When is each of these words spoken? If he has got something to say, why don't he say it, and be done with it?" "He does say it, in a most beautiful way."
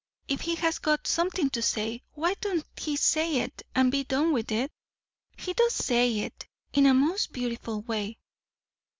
If 0.27 0.41
he 0.41 0.55
has 0.55 0.79
got 0.79 1.05
something 1.05 1.51
to 1.51 1.61
say, 1.61 2.01
why 2.13 2.33
don't 2.41 2.65
he 2.75 2.95
say 2.95 3.41
it, 3.41 3.61
and 3.75 3.91
be 3.91 4.03
done 4.03 4.33
with 4.33 4.51
it?" 4.51 4.71
"He 5.37 5.53
does 5.53 5.73
say 5.75 6.21
it, 6.21 6.47
in 6.73 6.87
a 6.87 6.93
most 6.95 7.31
beautiful 7.31 7.81
way." 7.83 8.17